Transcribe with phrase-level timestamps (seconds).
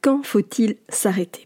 [0.00, 1.44] quand faut-il s'arrêter?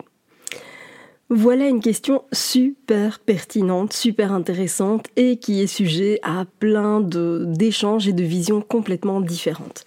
[1.30, 8.12] Voilà une question super pertinente, super intéressante et qui est sujet à plein d'échanges et
[8.12, 9.84] de visions complètement différentes.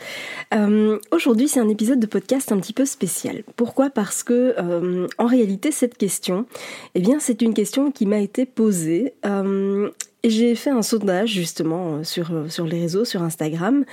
[0.55, 3.43] Euh, aujourd'hui, c'est un épisode de podcast un petit peu spécial.
[3.55, 3.91] Pourquoi?
[3.91, 6.47] Parce que euh, en réalité, cette question,
[6.95, 9.91] eh bien, c'est une question qui m'a été posée euh,
[10.23, 13.85] j'ai fait un sondage justement euh, sur, euh, sur les réseaux, sur Instagram.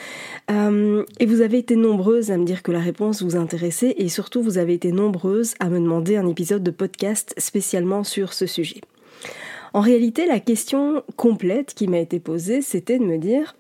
[0.50, 4.08] Euh, et vous avez été nombreuses à me dire que la réponse vous intéressait et
[4.08, 8.47] surtout vous avez été nombreuses à me demander un épisode de podcast spécialement sur ce
[8.47, 8.81] sujet.
[9.72, 13.56] En réalité, la question complète qui m'a été posée, c'était de me dire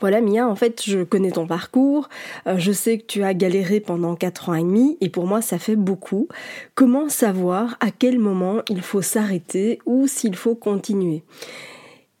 [0.00, 2.08] voilà Mia, en fait, je connais ton parcours,
[2.46, 5.40] euh, je sais que tu as galéré pendant 4 ans et demi, et pour moi,
[5.40, 6.28] ça fait beaucoup.
[6.74, 11.22] Comment savoir à quel moment il faut s'arrêter ou s'il faut continuer?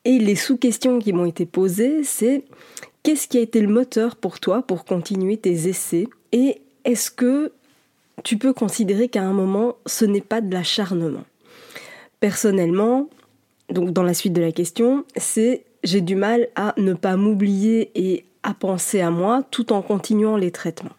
[0.04, 2.44] Et les sous-questions qui m'ont été posées, c'est
[3.02, 6.08] qu'est-ce qui a été le moteur pour toi pour continuer tes essais?
[6.32, 7.52] Et est-ce que
[8.22, 11.24] tu peux considérer qu'à un moment, ce n'est pas de l'acharnement?
[12.20, 13.08] Personnellement,
[13.70, 17.90] donc dans la suite de la question, c'est j'ai du mal à ne pas m'oublier
[17.94, 20.92] et à penser à moi tout en continuant les traitements.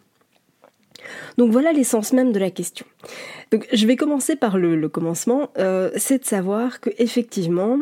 [1.38, 2.86] Donc voilà l'essence même de la question.
[3.52, 7.78] Donc, je vais commencer par le, commencement, euh, c'est de savoir que effectivement,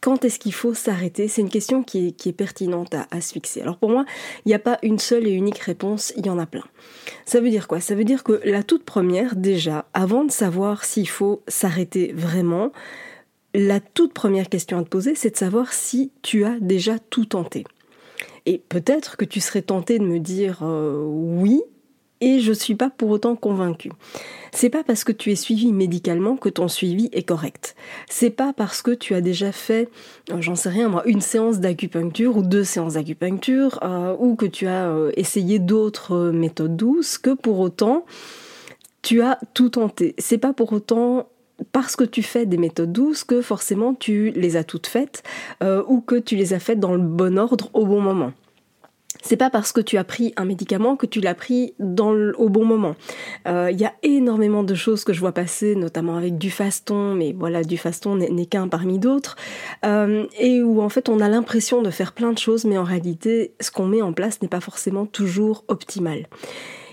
[0.00, 1.28] quand est-ce qu'il faut s'arrêter?
[1.28, 3.62] C'est une question qui est, pertinente à, à, se fixer.
[3.62, 4.04] Alors pour moi,
[4.44, 6.64] il n'y a pas une seule et unique réponse, il y en a plein.
[7.24, 7.80] Ça veut dire quoi?
[7.80, 12.72] Ça veut dire que la toute première, déjà, avant de savoir s'il faut s'arrêter vraiment,
[13.56, 17.24] la toute première question à te poser, c'est de savoir si tu as déjà tout
[17.24, 17.64] tenté.
[18.44, 21.62] Et peut-être que tu serais tenté de me dire euh, oui,
[22.20, 23.92] et je ne suis pas pour autant convaincue.
[24.52, 27.76] C'est pas parce que tu es suivi médicalement que ton suivi est correct.
[28.10, 29.88] C'est pas parce que tu as déjà fait,
[30.30, 34.46] euh, j'en sais rien moi, une séance d'acupuncture ou deux séances d'acupuncture, euh, ou que
[34.46, 38.04] tu as essayé d'autres méthodes douces que pour autant
[39.00, 40.14] tu as tout tenté.
[40.18, 41.28] C'est pas pour autant
[41.72, 45.22] parce que tu fais des méthodes douces que forcément tu les as toutes faites
[45.62, 48.32] euh, ou que tu les as faites dans le bon ordre au bon moment.
[49.22, 52.48] C'est pas parce que tu as pris un médicament que tu l'as pris dans au
[52.48, 52.94] bon moment.
[53.46, 57.14] Il euh, y a énormément de choses que je vois passer, notamment avec du faston,
[57.14, 59.36] mais voilà, du faston n'est qu'un parmi d'autres,
[59.84, 62.84] euh, et où en fait on a l'impression de faire plein de choses, mais en
[62.84, 66.26] réalité, ce qu'on met en place n'est pas forcément toujours optimal.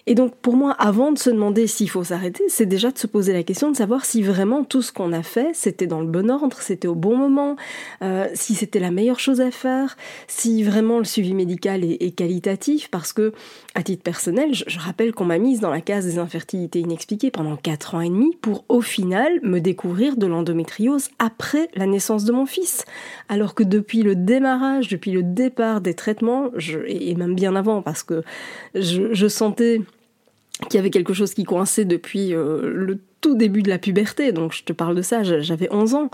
[0.05, 3.07] Et donc pour moi, avant de se demander s'il faut s'arrêter, c'est déjà de se
[3.07, 6.07] poser la question de savoir si vraiment tout ce qu'on a fait, c'était dans le
[6.07, 7.55] bon ordre, c'était au bon moment,
[8.01, 9.95] euh, si c'était la meilleure chose à faire,
[10.27, 13.31] si vraiment le suivi médical est, qualitatif, parce que
[13.75, 17.55] à titre personnel, je, rappelle qu'on m'a mise dans la case des infertilités inexpliquées pendant
[17.55, 22.33] 4 ans et demi pour au final me découvrir de l'endométriose après la naissance de
[22.33, 22.83] mon fils.
[23.29, 26.49] Alors que depuis le démarrage, depuis le départ des traitements,
[26.87, 28.23] et même bien avant, parce que
[28.75, 29.81] je sentais
[30.61, 34.33] qu'il y avait quelque chose qui coinçait depuis euh, le tout début de la puberté,
[34.33, 36.09] donc je te parle de ça, j'avais 11 ans.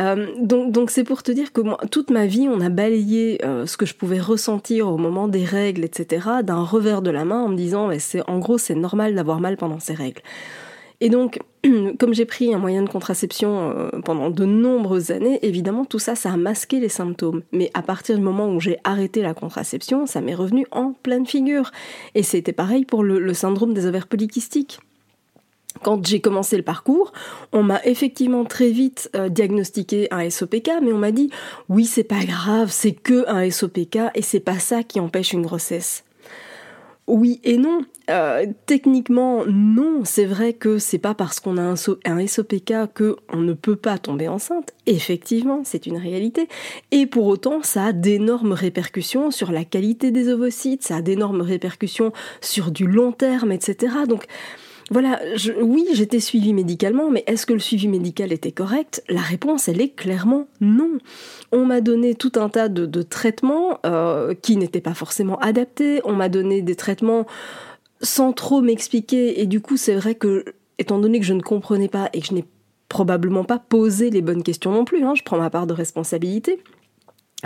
[0.00, 3.66] Euh, donc donc c'est pour te dire que toute ma vie, on a balayé euh,
[3.66, 7.42] ce que je pouvais ressentir au moment des règles, etc., d'un revers de la main
[7.42, 10.22] en me disant, c'est en gros c'est normal d'avoir mal pendant ces règles.
[11.00, 11.40] Et donc,
[11.98, 16.14] comme j'ai pris un moyen de contraception euh, pendant de nombreuses années, évidemment, tout ça,
[16.14, 17.42] ça a masqué les symptômes.
[17.52, 21.26] Mais à partir du moment où j'ai arrêté la contraception, ça m'est revenu en pleine
[21.26, 21.70] figure.
[22.14, 24.80] Et c'était pareil pour le, syndrome des ovaires polykystiques.
[25.82, 27.12] Quand j'ai commencé le parcours,
[27.52, 31.30] on m'a effectivement très vite euh, diagnostiqué un SOPK, mais on m'a dit
[31.68, 35.42] oui, c'est pas grave, c'est que un SOPK et c'est pas ça qui empêche une
[35.42, 36.05] grossesse.
[37.06, 37.82] Oui et non.
[38.10, 40.04] Euh, techniquement, non.
[40.04, 43.98] C'est vrai que c'est pas parce qu'on a un, SOPK que on ne peut pas
[43.98, 44.72] tomber enceinte.
[44.86, 46.48] Effectivement, c'est une réalité.
[46.90, 51.42] Et pour autant, ça a d'énormes répercussions sur la qualité des ovocytes, ça a d'énormes
[51.42, 53.94] répercussions sur du long terme, etc.
[54.08, 54.26] Donc,
[54.90, 55.20] voilà,
[55.60, 59.02] oui, j'étais suivie médicalement, mais est-ce que le suivi médical était correct?
[59.08, 60.98] La réponse, elle est clairement non.
[61.50, 66.00] On m'a donné tout un tas de, traitements euh, qui n'étaient pas forcément adaptés.
[66.04, 67.26] On m'a donné des traitements
[68.00, 69.40] sans trop m'expliquer.
[69.40, 70.44] Et du coup, c'est vrai que,
[70.78, 72.44] étant donné que je ne comprenais pas et que je n'ai
[72.88, 76.62] probablement pas posé les bonnes questions non plus, hein, je prends ma part de responsabilité.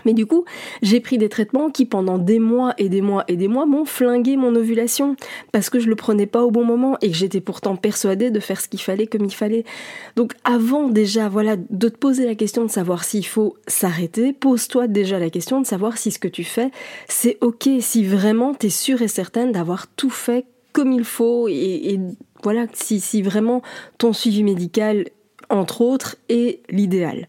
[0.04, 0.44] Mais du coup,
[0.82, 3.84] j'ai pris des traitements qui pendant des mois et des mois et des mois m'ont
[3.84, 5.16] flingué mon ovulation
[5.50, 8.40] parce que je le prenais pas au bon moment et que j'étais pourtant persuadée de
[8.40, 9.64] faire ce qu'il fallait comme il fallait.
[10.14, 14.86] Donc avant déjà voilà de te poser la question de savoir s'il faut s'arrêter, pose-toi
[14.86, 16.70] déjà la question de savoir si ce que tu fais
[17.08, 21.48] c'est OK, si vraiment tu es sûre et certaine d'avoir tout fait comme il faut
[21.48, 21.98] et,
[22.44, 23.60] voilà si vraiment
[23.98, 25.06] ton suivi médical
[25.50, 27.28] entre autres est l'idéal.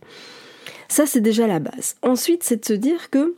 [0.91, 1.95] Ça, c'est déjà la base.
[2.01, 3.35] Ensuite, c'est de se dire que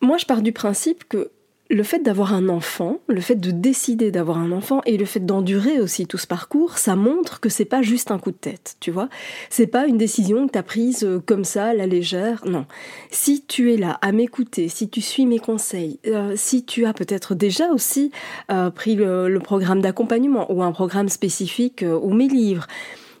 [0.00, 1.30] moi, je pars du principe que
[1.70, 5.24] le fait d'avoir un enfant, le fait de décider d'avoir un enfant et le fait
[5.24, 8.74] d'endurer aussi tout ce parcours, ça montre que c'est pas juste un coup de tête,
[8.80, 9.08] tu vois.
[9.48, 12.66] C'est pas une décision que tu as prise euh, comme ça, la légère, non.
[13.12, 16.94] Si tu es là à m'écouter, si tu suis mes conseils, euh, si tu as
[16.94, 18.10] peut-être déjà aussi
[18.50, 22.66] euh, pris le, programme d'accompagnement ou un programme spécifique ou mes livres,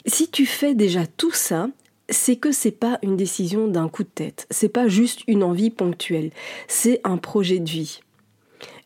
[0.04, 1.68] si tu fais déjà tout ça,
[2.08, 5.70] c'est que c'est pas une décision d'un coup de tête, c'est pas juste une envie
[5.70, 6.30] ponctuelle,
[6.68, 8.00] c'est un projet de vie.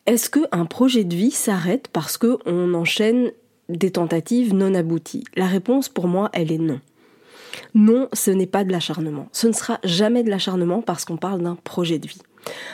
[0.06, 3.30] Est-ce qu'un projet de vie s'arrête parce qu'on enchaîne
[3.68, 5.24] des tentatives non abouties?
[5.36, 6.80] La réponse pour moi, elle est non.
[7.74, 9.28] Non, ce n'est pas de l'acharnement.
[9.32, 12.22] Ce ne sera jamais de l'acharnement parce qu'on parle d'un projet de vie.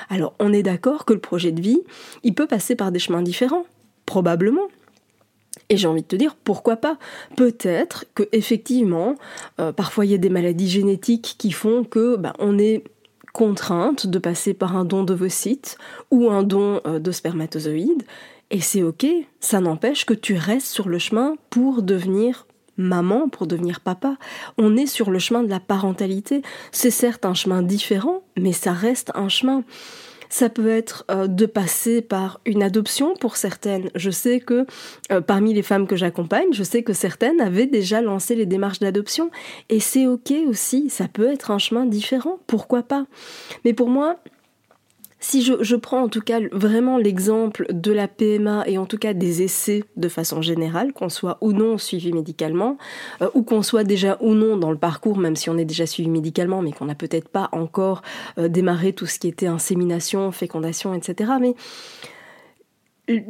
[0.09, 1.81] Alors, on est d'accord que le projet de vie,
[2.23, 3.67] il peut passer par des chemins différents,
[4.07, 4.69] probablement.
[5.69, 6.99] Et j'ai envie de te dire, pourquoi pas?
[7.37, 9.15] Peut-être que effectivement,
[9.61, 12.85] euh, parfois il y a des maladies génétiques qui font que ben, on est
[13.33, 15.77] contrainte de passer par un don d'ovocytes
[16.11, 18.05] ou un don euh, de spermatozoïdes,
[18.51, 19.07] et c'est ok,
[19.41, 22.47] ça n'empêche que tu restes sur le chemin pour devenir
[22.77, 24.17] maman, pour devenir papa.
[24.59, 26.43] On est sur le chemin de la parentalité.
[26.73, 29.65] C'est certes un chemin différent, mais ça reste un chemin.
[30.35, 33.91] Ça peut être euh, de passer par une adoption pour certaines.
[33.95, 34.67] Je sais que
[35.13, 38.81] euh, parmi les femmes que j'accompagne, je sais que certaines avaient déjà lancé les démarches
[38.81, 39.31] d'adoption.
[39.69, 43.07] Et c'est OK aussi, ça peut être un chemin différent, pourquoi pas.
[43.65, 44.17] Mais pour moi,
[45.25, 49.15] si je, prends en tout cas vraiment l'exemple de la PMA et en tout cas
[49.15, 52.77] des essais de façon générale, qu'on soit ou non suivi médicalement,
[53.23, 55.87] euh, ou qu'on soit déjà ou non dans le parcours, même si on est déjà
[55.87, 58.03] suivi médicalement, mais qu'on n'a peut-être pas encore
[58.37, 61.33] euh, démarré tout ce qui était insémination, fécondation, etc.
[61.41, 61.55] Mais
[63.09, 63.21] euh,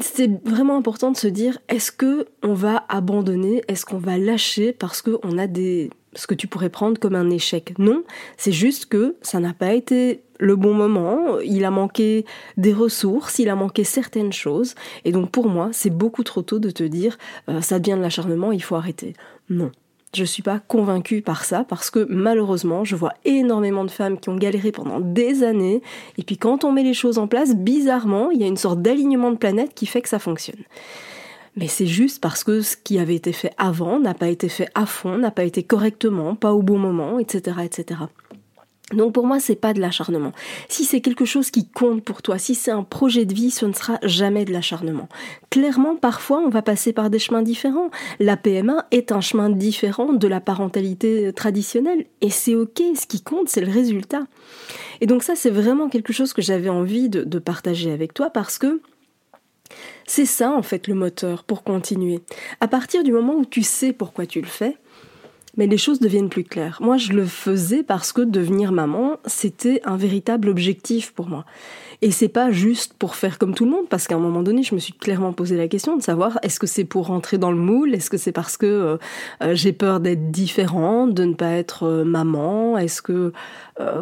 [0.00, 4.72] c'est vraiment important de se dire est-ce que on va abandonner, est-ce qu'on va lâcher
[4.72, 7.78] parce qu'on a des ce que tu pourrais prendre comme un échec?
[7.78, 8.02] Non,
[8.36, 12.24] c'est juste que ça n'a pas été le bon moment, il a manqué
[12.56, 16.58] des ressources, il a manqué certaines choses, et donc pour moi, c'est beaucoup trop tôt
[16.58, 19.14] de te dire euh, ça devient de l'acharnement, il faut arrêter.
[19.48, 19.70] Non.
[20.14, 24.20] Je ne suis pas convaincue par ça parce que malheureusement, je vois énormément de femmes
[24.20, 25.82] qui ont galéré pendant des années
[26.18, 28.80] et puis quand on met les choses en place, bizarrement, il y a une sorte
[28.80, 30.62] d'alignement de planète qui fait que ça fonctionne
[31.56, 34.68] mais c'est juste parce que ce qui avait été fait avant n'a pas été fait
[34.74, 38.00] à fond, n'a pas été correctement, pas au bon moment, etc., etc.
[38.92, 40.32] Donc pour moi, c'est pas de l'acharnement.
[40.68, 43.64] Si c'est quelque chose qui compte pour toi, si c'est un projet de vie, ce
[43.64, 45.08] ne sera jamais de l'acharnement.
[45.48, 47.90] Clairement, parfois, on va passer par des chemins différents.
[48.20, 52.82] La PMA est un chemin différent de la parentalité traditionnelle, et c'est ok.
[52.94, 54.26] Ce qui compte, c'est le résultat.
[55.00, 58.28] Et donc ça, c'est vraiment quelque chose que j'avais envie de, de partager avec toi
[58.28, 58.82] parce que
[60.06, 62.20] c'est ça en fait le moteur pour continuer.
[62.60, 64.76] À partir du moment où tu sais pourquoi tu le fais,
[65.56, 66.78] mais les choses deviennent plus claires.
[66.80, 71.44] Moi, je le faisais parce que devenir maman, c'était un véritable objectif pour moi.
[72.02, 74.62] Et c'est pas juste pour faire comme tout le monde, parce qu'à un moment donné,
[74.62, 77.50] je me suis clairement posé la question de savoir est-ce que c'est pour rentrer dans
[77.50, 78.96] le moule, est-ce que c'est parce que euh,
[79.42, 83.32] euh, j'ai peur d'être différente, de ne pas être euh, maman, est-ce que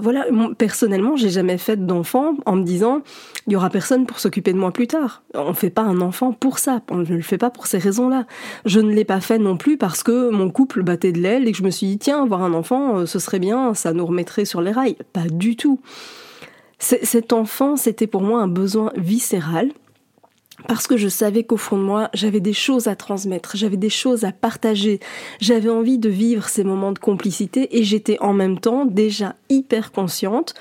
[0.00, 0.26] voilà,
[0.58, 3.00] personnellement, j'ai jamais fait d'enfant en me disant
[3.46, 5.22] il y aura personne pour s'occuper de moi plus tard.
[5.32, 8.26] On fait pas un enfant pour ça, on ne le fait pas pour ces raisons-là.
[8.66, 11.52] Je ne l'ai pas fait non plus parce que mon couple battait de l'aile et
[11.52, 14.44] que je me suis dit tiens, avoir un enfant, ce serait bien, ça nous remettrait
[14.44, 14.96] sur les rails.
[15.14, 15.80] Pas du tout.
[16.82, 19.70] Cet enfant, c'était pour moi un besoin viscéral
[20.66, 23.88] parce que je savais qu'au fond de moi, j'avais des choses à transmettre, j'avais des
[23.88, 24.98] choses à partager,
[25.40, 29.92] j'avais envie de vivre ces moments de complicité et j'étais en même temps déjà hyper
[29.92, 30.54] consciente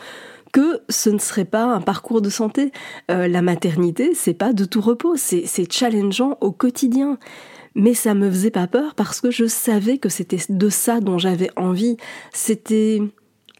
[0.53, 2.71] que ce ne serait pas un parcours de santé.
[3.09, 7.17] Euh, la maternité, c'est pas de tout repos, c'est challengeant au quotidien.
[7.73, 11.17] Mais ça me faisait pas peur parce que je savais que c'était de ça dont
[11.17, 11.97] j'avais envie.
[12.31, 13.01] C'était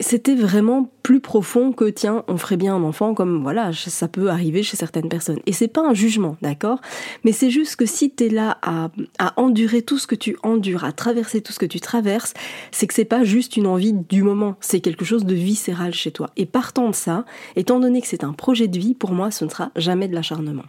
[0.01, 4.29] c'était vraiment plus profond que tiens, on ferait bien un enfant comme voilà, ça peut
[4.29, 5.39] arriver chez certaines personnes.
[5.45, 6.79] Et c'est pas un jugement, d'accord?
[7.23, 8.89] Mais c'est juste que si tu es là à,
[9.19, 12.33] à, endurer tout ce que tu endures, à traverser tout ce que tu traverses,
[12.71, 16.11] c'est que c'est pas juste une envie du moment, c'est quelque chose de viscéral chez
[16.11, 16.29] toi.
[16.37, 19.45] Et partant de ça, étant donné que c'est un projet de vie, pour moi, ce
[19.45, 20.65] ne sera jamais de l'acharnement.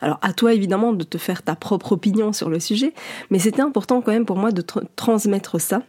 [0.00, 2.94] Alors à toi évidemment de te faire ta propre opinion sur le sujet,
[3.30, 4.62] mais c'était important quand même pour moi de
[4.96, 5.82] transmettre ça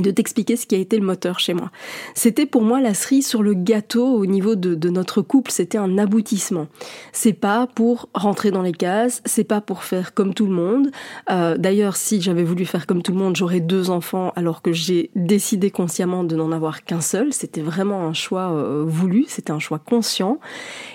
[0.00, 1.70] et de t'expliquer ce qui a été le moteur chez moi.
[2.14, 5.98] C'était pour moi la cerise sur le gâteau au niveau de, notre couple, c'était un
[5.98, 6.66] aboutissement.
[7.12, 10.90] C'est pas pour rentrer dans les cases, c'est pas pour faire comme tout le monde.
[11.30, 14.72] Euh, d'ailleurs, si j'avais voulu faire comme tout le monde, j'aurais deux enfants alors que
[14.72, 17.32] j'ai décidé consciemment de n'en avoir qu'un seul.
[17.32, 20.40] C'était vraiment un choix euh, voulu, c'était un choix conscient.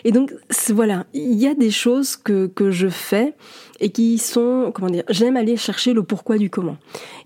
[0.03, 0.33] Et donc
[0.69, 3.35] voilà, il y a des choses que, que je fais
[3.79, 6.77] et qui sont, comment dire, j'aime aller chercher le pourquoi du comment.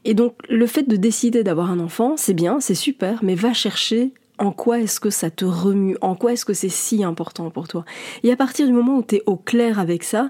[0.05, 3.53] Et donc le fait de décider d'avoir un enfant, c'est bien, c'est super, mais va
[3.53, 7.49] chercher en quoi est-ce que ça te remue, en quoi est-ce que c'est si important
[7.49, 7.83] pour toi.
[8.23, 10.29] Et à partir du moment où tu es au clair avec ça,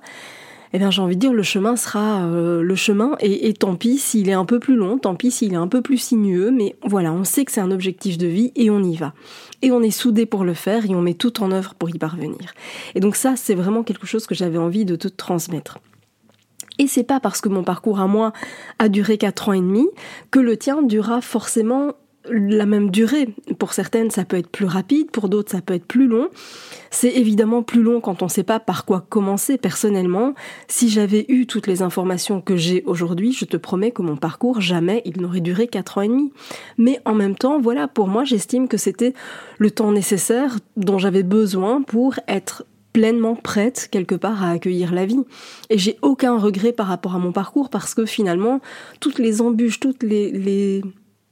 [0.73, 3.75] eh bien j'ai envie de dire le chemin sera euh, le chemin et, et tant
[3.75, 6.51] pis s'il est un peu plus long, tant pis s'il est un peu plus sinueux,
[6.51, 9.13] mais voilà, on sait que c'est un objectif de vie et on y va.
[9.61, 11.97] Et on est soudé pour le faire et on met tout en œuvre pour y
[11.97, 12.53] parvenir.
[12.95, 15.79] Et donc ça, c'est vraiment quelque chose que j'avais envie de te transmettre.
[16.79, 18.33] Et c'est pas parce que mon parcours à moi
[18.79, 19.88] a duré 4 ans et demi
[20.31, 21.93] que le tien durera forcément
[22.29, 23.33] la même durée.
[23.57, 26.29] Pour certaines, ça peut être plus rapide, pour d'autres, ça peut être plus long.
[26.91, 29.57] C'est évidemment plus long quand on ne sait pas par quoi commencer.
[29.57, 30.33] Personnellement,
[30.67, 34.62] si j'avais eu toutes les informations que j'ai aujourd'hui, je te promets que mon parcours,
[34.62, 36.31] jamais il n'aurait duré 4 ans et demi.
[36.77, 39.13] Mais en même temps, voilà, pour moi, j'estime que c'était
[39.57, 45.05] le temps nécessaire dont j'avais besoin pour être pleinement prête quelque part à accueillir la
[45.05, 45.24] vie.
[45.69, 48.62] Et j'ai aucun regret par rapport à mon parcours parce que finalement,
[49.00, 50.81] toutes les embûches, toutes les, les,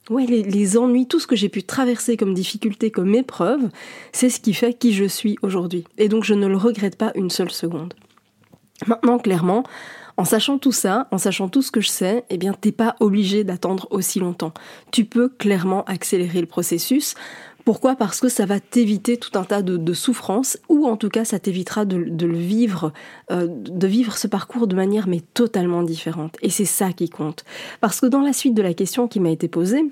[0.10, 3.70] ouais, les, ennuis, tout ce que j'ai pu traverser comme difficulté, comme épreuve,
[4.12, 5.84] c'est ce qui fait qui je suis aujourd'hui.
[5.98, 7.94] Et donc je ne le regrette pas une seule seconde.
[8.86, 9.64] Maintenant, clairement,
[10.18, 12.96] en sachant tout ça, en sachant tout ce que je sais, eh bien, t'es pas
[13.00, 14.54] obligé d'attendre aussi longtemps.
[14.92, 17.16] Tu peux clairement accélérer le processus.
[17.68, 17.98] Pourquoi?
[17.98, 21.38] Parce que ça va t'éviter tout un tas de, souffrances, ou en tout cas ça
[21.38, 23.48] t'évitera de, euh,
[23.84, 26.38] vivre ce parcours de manière totalement différente.
[26.42, 27.44] Et c'est ça qui compte.
[27.82, 29.84] Parce que dans la suite de la question qui m'a été posée,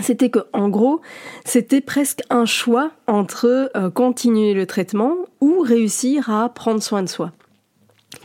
[0.00, 1.00] c'était que en gros,
[1.44, 7.08] c'était presque un choix entre euh, continuer le traitement ou réussir à prendre soin de
[7.08, 7.30] soi.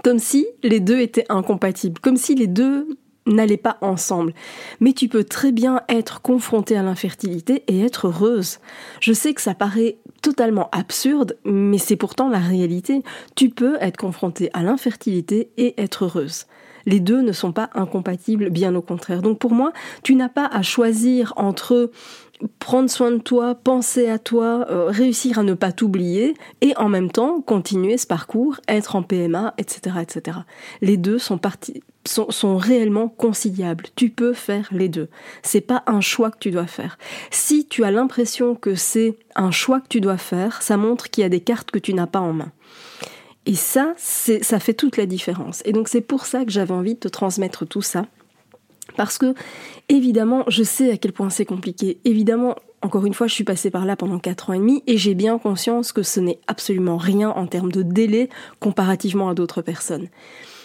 [0.03, 4.33] Comme si les deux étaient incompatibles, comme si les deux n'allez pas ensemble.
[4.79, 8.59] Mais tu peux très bien être confrontée à l'infertilité et être heureuse.
[8.99, 13.03] Je sais que ça paraît totalement absurde, mais c'est pourtant la réalité.
[13.35, 16.45] Tu peux être confrontée à l'infertilité et être heureuse.
[16.85, 19.21] Les deux ne sont pas incompatibles, bien au contraire.
[19.21, 19.71] Donc pour moi,
[20.03, 21.91] tu n'as pas à choisir entre
[22.59, 26.89] prendre soin de toi, penser à toi, euh, réussir à ne pas t'oublier et en
[26.89, 30.39] même temps continuer ce parcours, être en PMA, etc., etc.
[30.81, 31.39] Les deux sont
[32.05, 33.85] sont, réellement conciliables.
[33.95, 35.09] Tu peux faire les deux.
[35.43, 36.97] C'est pas un choix que tu dois faire.
[37.31, 41.23] Si tu as l'impression que c'est un choix que tu dois faire, ça montre qu'il
[41.23, 42.51] y a des cartes que tu n'as pas en main.
[43.45, 45.61] Et ça, ça fait toute la différence.
[45.65, 48.07] Et donc c'est pour ça que j'avais envie de te transmettre tout ça.
[48.97, 49.33] Parce que,
[49.89, 51.99] évidemment, je sais à quel point c'est compliqué.
[52.05, 54.97] Évidemment, encore une fois, je suis passée par là pendant 4 ans et demi et
[54.97, 59.61] j'ai bien conscience que ce n'est absolument rien en termes de délai comparativement à d'autres
[59.61, 60.07] personnes.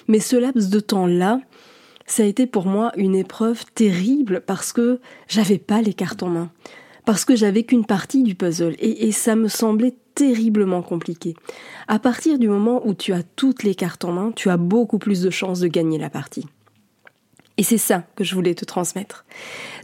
[0.06, 1.40] Mais ce laps de temps-là,
[2.06, 6.28] ça a été pour moi une épreuve terrible parce que j'avais pas les cartes en
[6.28, 6.50] main.
[7.06, 11.34] Parce que j'avais qu'une partie du puzzle et, et ça me semblait terriblement compliqué.
[11.88, 14.98] À partir du moment où tu as toutes les cartes en main, tu as beaucoup
[14.98, 16.46] plus de chances de gagner la partie.
[17.56, 19.24] Et c'est ça que je voulais te transmettre.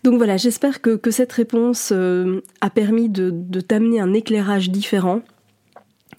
[0.04, 3.30] Donc voilà, j'espère que, cette réponse euh, a permis de,
[3.62, 5.22] t'amener un éclairage différent,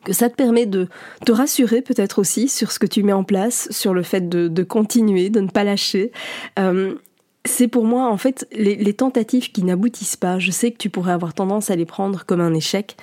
[0.04, 0.88] que ça te permet de
[1.24, 4.64] te rassurer peut-être aussi sur ce que tu mets en place, sur le fait de,
[4.64, 6.12] continuer, de ne pas lâcher.
[6.58, 6.96] Euh,
[7.46, 11.14] c'est pour moi, en fait, les tentatives qui n'aboutissent pas, je sais que tu pourrais
[11.14, 12.98] avoir tendance à les prendre comme un échec,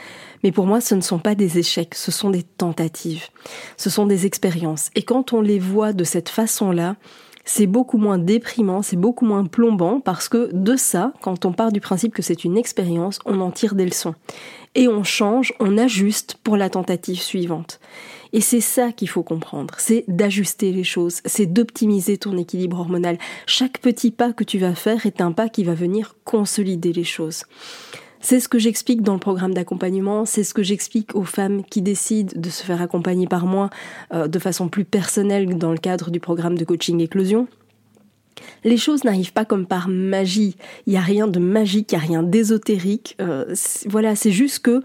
[0.45, 3.29] mais pour moi, ce ne sont pas des échecs, ce sont des tentatives,
[3.77, 4.91] ce sont des expériences.
[4.95, 6.97] Et quand on les voit de cette façon-là,
[7.47, 11.73] c'est beaucoup moins déprimant, c'est beaucoup moins plombant parce que de ça, quand on part
[11.73, 14.15] du principe que c'est une expérience, on en tire des leçons.
[14.75, 17.81] Et on change, on ajuste pour la tentative suivante.
[18.33, 23.17] Et c'est ça qu'il faut comprendre, c'est d'ajuster les choses, c'est d'optimiser ton équilibre hormonal.
[23.47, 27.05] Chaque petit pas que tu vas faire est un pas qui va venir consolider les
[27.05, 27.45] choses.
[28.25, 31.83] C'est ce que j'explique dans le programme d'accompagnement, c'est ce que j'explique aux femmes qui
[31.83, 33.69] décident de se faire accompagner par moi
[34.15, 37.47] euh, de façon plus personnelle dans le cadre du programme de coaching éclosion.
[38.65, 40.57] les choses n'arrivent pas comme par magie.
[40.87, 43.15] Il n'y a rien de magique, il n'y a rien d'ésotérique.
[43.21, 43.55] Euh,
[43.85, 44.81] voilà, c'est juste que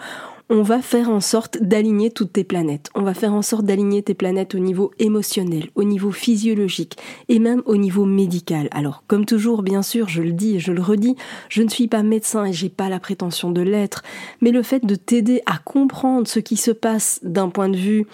[0.49, 2.89] on va faire en sorte d'aligner toutes tes planètes.
[2.95, 7.37] On va faire en sorte d'aligner tes planètes au niveau émotionnel, au niveau physiologique et
[7.37, 8.67] même au niveau médical.
[8.71, 11.15] Alors, comme toujours, bien sûr, je le dis et je le redis,
[11.49, 14.01] je ne suis pas médecin et j'ai pas la prétention de l'être,
[14.41, 18.07] mais le fait de t'aider à comprendre ce qui se passe d'un point de vue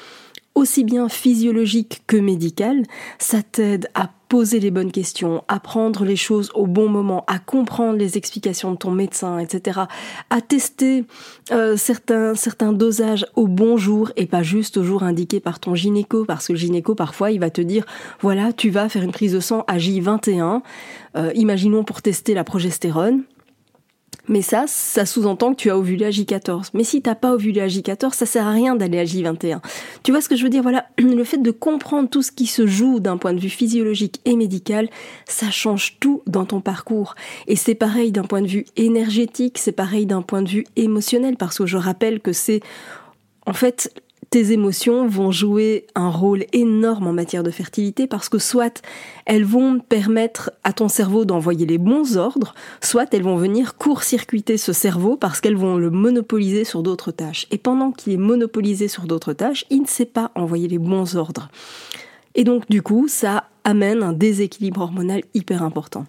[0.55, 2.83] aussi bien physiologique que médical,
[3.19, 7.39] ça t'aide à poser les bonnes questions, à prendre les choses au bon moment, à
[7.39, 9.81] comprendre les explications de ton médecin, etc.,
[10.29, 11.05] à tester
[11.51, 15.75] euh, certains, certains dosages au bon jour et pas juste au jour indiqué par ton
[15.75, 17.85] gynéco, parce que le gynéco, parfois, il va te dire,
[18.21, 20.61] voilà, tu vas faire une prise de sang à J21,
[21.17, 23.23] euh, imaginons pour tester la progestérone,
[24.27, 26.69] mais ça, ça sous-entend que tu as ovulé à J14.
[26.73, 29.59] Mais si t'as pas ovulé à J14, ça sert à rien d'aller à J21.
[30.03, 30.63] Tu vois ce que je veux dire?
[30.63, 34.21] Voilà, le fait de comprendre tout ce qui se joue d'un point de vue physiologique
[34.25, 34.89] et médical,
[35.25, 37.15] ça change tout dans ton parcours.
[37.47, 41.37] Et c'est pareil d'un point de vue énergétique, c'est pareil d'un point de vue émotionnel,
[41.37, 42.61] parce que je rappelle que c'est
[43.45, 43.91] en fait
[44.29, 48.81] tes émotions vont jouer un rôle énorme en matière de fertilité parce que soit
[49.25, 54.57] elles vont permettre à ton cerveau d'envoyer les bons ordres, soit elles vont venir court-circuiter
[54.57, 57.47] ce cerveau parce qu'elles vont le monopoliser sur d'autres tâches.
[57.51, 61.15] Et pendant qu'il est monopolisé sur d'autres tâches, il ne sait pas envoyer les bons
[61.15, 61.49] ordres.
[62.35, 66.05] Et donc du coup, ça amène un déséquilibre hormonal hyper important.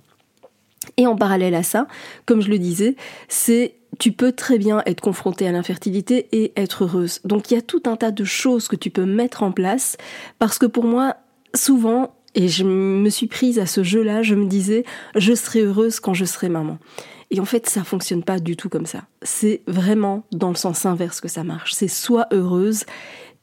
[0.97, 1.87] Et en parallèle à ça,
[2.27, 2.97] comme je le disais,
[3.29, 7.21] c'est tu peux très bien être confrontée à l'infertilité et être heureuse.
[7.25, 9.97] Donc il y a tout un tas de choses que tu peux mettre en place
[10.39, 11.17] parce que pour moi,
[11.55, 14.85] souvent, et je me suis prise à ce jeu-là, je me disais,
[15.15, 16.79] je serai heureuse quand je serai maman.
[17.31, 19.03] Et en fait, ça fonctionne pas du tout comme ça.
[19.23, 21.73] C'est vraiment dans le sens inverse que ça marche.
[21.73, 22.85] C'est soit heureuse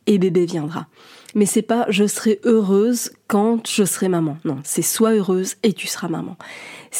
[0.06, 0.88] et bébé viendra.
[1.36, 4.38] Mais c'est pas je serai heureuse quand je serai maman.
[4.46, 6.38] Non, c'est sois heureuse et tu seras maman.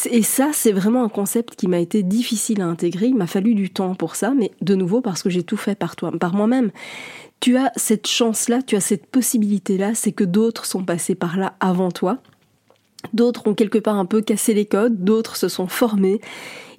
[0.10, 3.08] Et ça, c'est vraiment un concept qui m'a été difficile à intégrer.
[3.08, 5.76] Il m'a fallu du temps pour ça, mais de nouveau parce que j'ai tout fait
[5.76, 6.72] par toi, par moi-même.
[7.40, 11.56] Tu as cette chance-là, tu as cette possibilité-là, c'est que d'autres sont passés par là
[11.60, 12.20] avant toi.
[13.12, 16.22] D'autres ont quelque part un peu cassé les codes, d'autres se sont formés.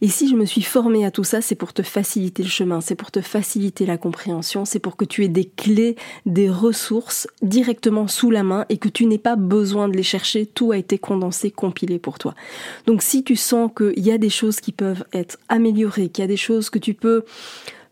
[0.01, 2.81] Et si je me suis formée à tout ça, c'est pour te faciliter le chemin,
[2.81, 7.27] c'est pour te faciliter la compréhension, c'est pour que tu aies des clés, des ressources
[7.43, 10.77] directement sous la main et que tu n'aies pas besoin de les chercher, tout a
[10.77, 12.35] été condensé, compilé pour toi.
[12.87, 16.27] Donc si tu sens qu'il y a des choses qui peuvent être améliorées, qu'il y
[16.27, 17.25] a des choses que tu peux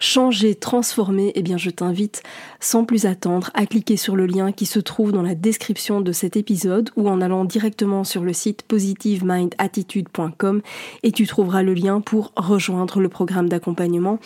[0.03, 2.23] changer, transformer, eh bien je t'invite
[2.61, 6.13] sans plus attendre à cliquer sur le lien qui se trouve dans la description de
[6.13, 10.63] cet épisode ou en allant directement sur le site positivemindattitude.com
[11.03, 14.19] et tu trouveras le lien pour rejoindre le programme d'accompagnement.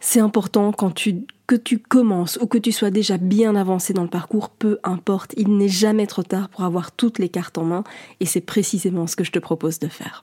[0.00, 4.02] C'est important quand tu que tu commences ou que tu sois déjà bien avancé dans
[4.02, 7.64] le parcours, peu importe, il n'est jamais trop tard pour avoir toutes les cartes en
[7.64, 7.84] main
[8.20, 10.22] et c'est précisément ce que je te propose de faire.